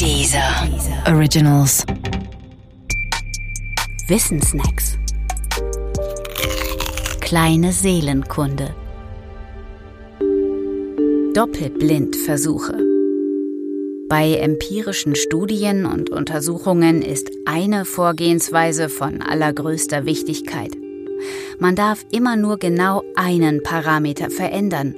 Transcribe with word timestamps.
Dieser 0.00 0.68
Originals. 1.06 1.84
Wissensnacks. 4.08 4.98
Kleine 7.20 7.72
Seelenkunde. 7.72 8.74
Doppelblindversuche. 11.34 12.76
Bei 14.08 14.34
empirischen 14.34 15.14
Studien 15.14 15.86
und 15.86 16.10
Untersuchungen 16.10 17.02
ist 17.02 17.30
eine 17.44 17.84
Vorgehensweise 17.84 18.88
von 18.88 19.22
allergrößter 19.22 20.04
Wichtigkeit. 20.04 20.72
Man 21.58 21.76
darf 21.76 22.04
immer 22.10 22.36
nur 22.36 22.58
genau 22.58 23.02
einen 23.14 23.62
Parameter 23.62 24.30
verändern, 24.30 24.96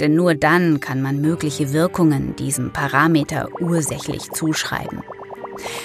denn 0.00 0.14
nur 0.14 0.34
dann 0.34 0.80
kann 0.80 1.02
man 1.02 1.20
mögliche 1.20 1.72
Wirkungen 1.72 2.36
diesem 2.36 2.72
Parameter 2.72 3.48
ursächlich 3.60 4.30
zuschreiben. 4.32 5.02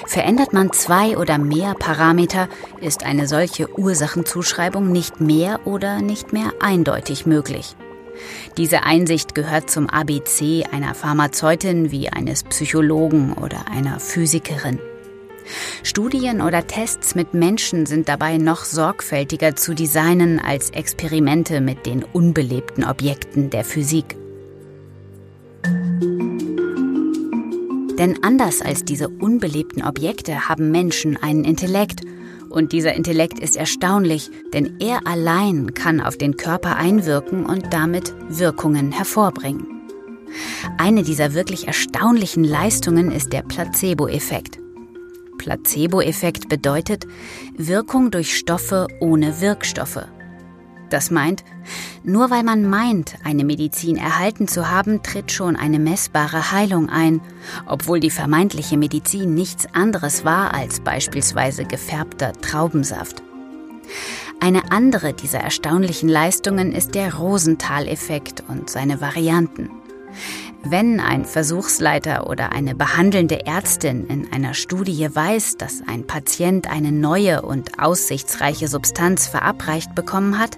Verändert 0.08 0.54
man 0.54 0.72
zwei 0.72 1.18
oder 1.18 1.38
mehr 1.38 1.74
Parameter, 1.74 2.48
ist 2.82 3.06
eine 3.06 3.28
solche 3.28 3.78
Ursachenzuschreibung 3.78 4.92
nicht 4.92 5.20
mehr 5.20 5.66
oder 5.66 6.02
nicht 6.02 6.34
mehr 6.34 6.54
eindeutig 6.60 7.26
möglich. 7.26 7.76
Diese 8.58 8.84
Einsicht 8.84 9.36
gehört 9.36 9.70
zum 9.70 9.90
ABC 9.90 10.64
einer 10.72 10.96
Pharmazeutin 10.96 11.92
wie 11.92 12.10
eines 12.10 12.44
Psychologen 12.44 13.34
oder 13.34 13.66
einer 13.70 14.00
Physikerin. 14.00 14.80
Studien 15.84 16.42
oder 16.42 16.66
Tests 16.68 17.16
mit 17.16 17.34
Menschen 17.34 17.86
sind 17.86 18.10
dabei 18.10 18.38
noch 18.38 18.66
sorgfältiger 18.66 19.56
zu 19.56 19.74
designen 19.74 20.40
als 20.40 20.72
Experimente 20.72 21.62
mit 21.62 21.86
den 21.86 22.04
unbelebten 22.04 22.84
Objekten 22.84 23.50
der 23.50 23.64
Physik. 23.64 24.16
Denn 27.98 28.24
anders 28.24 28.62
als 28.62 28.84
diese 28.84 29.08
unbelebten 29.08 29.84
Objekte 29.84 30.50
haben 30.50 30.72
Menschen 30.72 31.18
einen 31.18 31.46
Intellekt. 31.46 32.02
Und 32.50 32.72
dieser 32.72 32.94
Intellekt 32.94 33.40
ist 33.40 33.56
erstaunlich, 33.56 34.30
denn 34.54 34.78
er 34.80 35.08
allein 35.08 35.74
kann 35.74 36.02
auf 36.02 36.18
den 36.18 36.38
Körper 36.38 36.76
einwirken 36.76 37.46
und 37.46 37.74
damit 37.74 38.14
Wirkungen 38.30 38.92
hervorbringen. 38.92 39.68
Eine 40.78 41.04
dieser 41.04 41.34
wirklich 41.34 41.68
erstaunlichen 41.68 42.44
Leistungen 42.44 43.12
ist 43.12 43.32
der 43.34 43.44
Placebo-Effekt. 43.44 44.60
Placebo-Effekt 45.46 46.50
bedeutet 46.50 47.06
Wirkung 47.56 48.10
durch 48.10 48.36
Stoffe 48.36 48.88
ohne 49.00 49.42
Wirkstoffe. 49.42 50.08
Das 50.90 51.12
meint, 51.12 51.44
nur 52.04 52.32
weil 52.32 52.42
man 52.42 52.68
meint, 52.68 53.14
eine 53.24 53.44
Medizin 53.44 53.96
erhalten 53.96 54.48
zu 54.48 54.72
haben, 54.72 55.04
tritt 55.04 55.32
schon 55.32 55.56
eine 55.56 55.78
messbare 55.78 56.52
Heilung 56.52 56.90
ein, 56.90 57.22
obwohl 57.68 58.00
die 58.00 58.10
vermeintliche 58.10 58.76
Medizin 58.76 59.36
nichts 59.36 59.68
anderes 59.72 60.26
war 60.26 60.56
als 60.56 60.80
beispielsweise 60.80 61.66
gefärbter 61.66 62.34
Traubensaft. 62.34 63.22
Eine 64.40 64.72
andere 64.72 65.14
dieser 65.14 65.42
erstaunlichen 65.42 66.10
Leistungen 66.10 66.72
ist 66.72 66.96
der 66.96 67.14
Rosenthal-Effekt 67.14 68.44
und 68.48 68.72
seine 68.72 69.00
Varianten. 69.00 69.70
Wenn 70.68 71.00
ein 71.00 71.26
Versuchsleiter 71.26 72.28
oder 72.28 72.52
eine 72.52 72.74
behandelnde 72.74 73.46
Ärztin 73.46 74.08
in 74.08 74.34
einer 74.34 74.56
Studie 74.56 75.08
weiß, 75.14 75.58
dass 75.58 75.84
ein 75.86 76.08
Patient 76.08 76.68
eine 76.68 76.92
neue 76.92 77.44
und 77.44 77.78
aussichtsreiche 77.78 78.68
Substanz 78.68 79.28
verabreicht 79.28 79.94
bekommen 79.94 80.40
hat, 80.40 80.58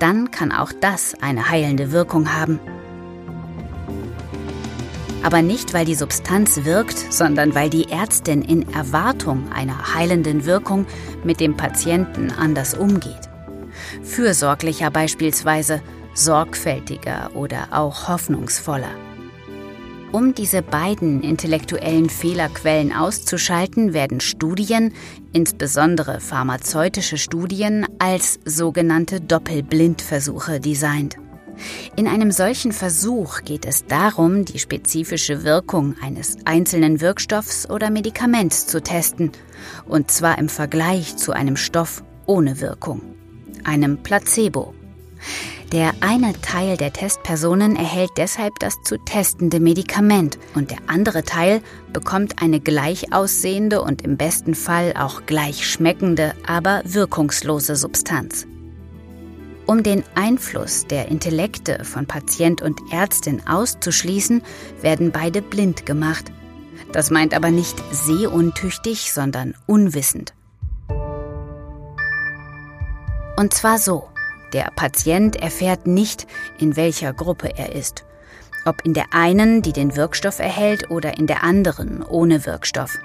dann 0.00 0.30
kann 0.30 0.52
auch 0.52 0.70
das 0.82 1.14
eine 1.22 1.48
heilende 1.48 1.92
Wirkung 1.92 2.34
haben. 2.34 2.60
Aber 5.22 5.40
nicht, 5.40 5.72
weil 5.72 5.86
die 5.86 5.94
Substanz 5.94 6.64
wirkt, 6.64 7.10
sondern 7.10 7.54
weil 7.54 7.70
die 7.70 7.90
Ärztin 7.90 8.42
in 8.42 8.70
Erwartung 8.74 9.50
einer 9.50 9.94
heilenden 9.94 10.44
Wirkung 10.44 10.84
mit 11.24 11.40
dem 11.40 11.56
Patienten 11.56 12.30
anders 12.32 12.74
umgeht. 12.74 13.30
Fürsorglicher 14.02 14.90
beispielsweise, 14.90 15.80
sorgfältiger 16.12 17.30
oder 17.34 17.68
auch 17.70 18.08
hoffnungsvoller. 18.08 19.07
Um 20.10 20.34
diese 20.34 20.62
beiden 20.62 21.22
intellektuellen 21.22 22.08
Fehlerquellen 22.08 22.94
auszuschalten, 22.94 23.92
werden 23.92 24.20
Studien, 24.20 24.94
insbesondere 25.34 26.20
pharmazeutische 26.20 27.18
Studien, 27.18 27.86
als 27.98 28.40
sogenannte 28.46 29.20
Doppelblindversuche 29.20 30.60
designt. 30.60 31.16
In 31.96 32.08
einem 32.08 32.30
solchen 32.30 32.72
Versuch 32.72 33.42
geht 33.42 33.66
es 33.66 33.84
darum, 33.84 34.46
die 34.46 34.58
spezifische 34.58 35.44
Wirkung 35.44 35.94
eines 36.00 36.38
einzelnen 36.46 37.02
Wirkstoffs 37.02 37.68
oder 37.68 37.90
Medikaments 37.90 38.66
zu 38.66 38.82
testen, 38.82 39.32
und 39.86 40.10
zwar 40.10 40.38
im 40.38 40.48
Vergleich 40.48 41.16
zu 41.16 41.32
einem 41.32 41.56
Stoff 41.56 42.02
ohne 42.24 42.60
Wirkung, 42.60 43.02
einem 43.64 43.98
Placebo. 43.98 44.72
Der 45.72 45.92
eine 46.00 46.32
Teil 46.40 46.78
der 46.78 46.94
Testpersonen 46.94 47.76
erhält 47.76 48.12
deshalb 48.16 48.58
das 48.58 48.80
zu 48.82 48.96
testende 48.98 49.60
Medikament 49.60 50.38
und 50.54 50.70
der 50.70 50.78
andere 50.86 51.24
Teil 51.24 51.60
bekommt 51.92 52.40
eine 52.40 52.58
gleich 52.58 53.12
aussehende 53.12 53.82
und 53.82 54.00
im 54.00 54.16
besten 54.16 54.54
Fall 54.54 54.94
auch 54.98 55.26
gleich 55.26 55.68
schmeckende, 55.68 56.32
aber 56.46 56.80
wirkungslose 56.86 57.76
Substanz. 57.76 58.46
Um 59.66 59.82
den 59.82 60.04
Einfluss 60.14 60.86
der 60.86 61.08
Intellekte 61.08 61.84
von 61.84 62.06
Patient 62.06 62.62
und 62.62 62.80
Ärztin 62.90 63.46
auszuschließen, 63.46 64.42
werden 64.80 65.12
beide 65.12 65.42
blind 65.42 65.84
gemacht. 65.84 66.32
Das 66.92 67.10
meint 67.10 67.34
aber 67.34 67.50
nicht 67.50 67.76
sehuntüchtig, 67.92 69.12
sondern 69.12 69.54
unwissend. 69.66 70.32
Und 73.36 73.52
zwar 73.52 73.78
so. 73.78 74.08
Der 74.52 74.70
Patient 74.74 75.36
erfährt 75.36 75.86
nicht, 75.86 76.26
in 76.58 76.76
welcher 76.76 77.12
Gruppe 77.12 77.56
er 77.56 77.74
ist. 77.74 78.04
Ob 78.64 78.84
in 78.84 78.94
der 78.94 79.06
einen, 79.12 79.62
die 79.62 79.72
den 79.72 79.96
Wirkstoff 79.96 80.38
erhält, 80.38 80.90
oder 80.90 81.18
in 81.18 81.26
der 81.26 81.42
anderen 81.44 82.02
ohne 82.02 82.46
Wirkstoff. 82.46 82.98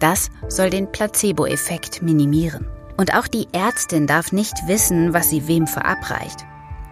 Das 0.00 0.30
soll 0.48 0.70
den 0.70 0.90
Placebo-Effekt 0.90 2.02
minimieren. 2.02 2.66
Und 2.96 3.14
auch 3.14 3.26
die 3.26 3.48
Ärztin 3.52 4.06
darf 4.06 4.32
nicht 4.32 4.54
wissen, 4.66 5.14
was 5.14 5.30
sie 5.30 5.46
wem 5.46 5.66
verabreicht. 5.66 6.44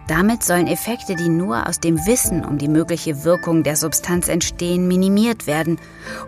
Damit 0.07 0.43
sollen 0.43 0.67
Effekte, 0.67 1.15
die 1.15 1.29
nur 1.29 1.67
aus 1.69 1.79
dem 1.79 2.05
Wissen 2.05 2.43
um 2.43 2.57
die 2.57 2.67
mögliche 2.67 3.23
Wirkung 3.23 3.63
der 3.63 3.75
Substanz 3.75 4.27
entstehen, 4.27 4.87
minimiert 4.87 5.47
werden. 5.47 5.79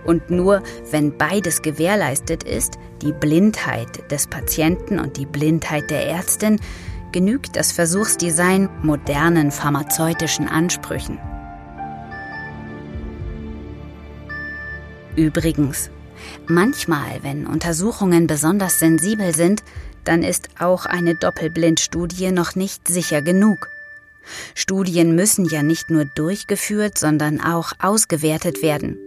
Und 0.06 0.30
nur 0.30 0.62
wenn 0.92 1.18
beides 1.18 1.62
gewährleistet 1.62 2.44
ist, 2.44 2.78
die 3.02 3.12
Blindheit 3.12 4.10
des 4.10 4.28
Patienten 4.28 5.00
und 5.00 5.18
die 5.18 5.26
Blindheit 5.26 5.90
der 5.90 6.08
Ärztin, 6.08 6.62
genügt 7.14 7.56
das 7.56 7.72
Versuchsdesign 7.72 8.68
modernen 8.82 9.52
pharmazeutischen 9.52 10.50
Ansprüchen. 10.50 11.18
Übrigens, 15.16 15.90
manchmal, 16.48 17.22
wenn 17.22 17.48
Untersuchungen 17.48 18.28
besonders 18.28 18.80
sensibel 18.80 19.34
sind, 19.34 19.64
dann 20.04 20.24
ist 20.24 20.50
auch 20.60 20.86
eine 20.86 21.16
Doppelblindstudie 21.16 22.32
noch 22.32 22.56
nicht 22.56 22.90
sicher 22.90 23.22
genug. 23.22 23.70
Studien 24.56 25.16
müssen 25.16 25.46
ja 25.46 25.64
nicht 25.64 25.90
nur 25.90 26.06
durchgeführt, 26.06 26.98
sondern 26.98 27.40
auch 27.40 27.74
ausgewertet 27.80 28.62
werden. 28.62 28.98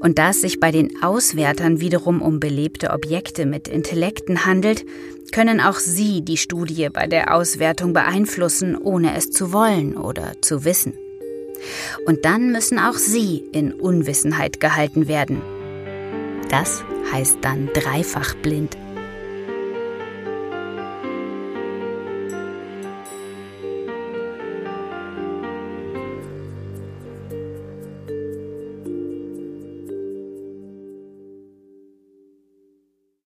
Und 0.00 0.18
da 0.18 0.30
es 0.30 0.40
sich 0.40 0.60
bei 0.60 0.70
den 0.70 1.02
Auswertern 1.02 1.80
wiederum 1.80 2.22
um 2.22 2.40
belebte 2.40 2.90
Objekte 2.90 3.46
mit 3.46 3.68
Intellekten 3.68 4.44
handelt, 4.44 4.84
können 5.32 5.60
auch 5.60 5.78
sie 5.78 6.22
die 6.22 6.36
Studie 6.36 6.88
bei 6.92 7.06
der 7.06 7.34
Auswertung 7.34 7.92
beeinflussen, 7.92 8.76
ohne 8.76 9.16
es 9.16 9.30
zu 9.30 9.52
wollen 9.52 9.96
oder 9.96 10.32
zu 10.40 10.64
wissen. 10.64 10.94
Und 12.06 12.24
dann 12.24 12.52
müssen 12.52 12.78
auch 12.78 12.96
sie 12.96 13.44
in 13.52 13.72
Unwissenheit 13.72 14.60
gehalten 14.60 15.08
werden. 15.08 15.40
Das 16.50 16.84
heißt 17.12 17.38
dann 17.40 17.70
dreifach 17.72 18.34
blind. 18.34 18.76